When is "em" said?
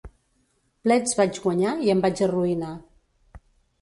1.97-2.03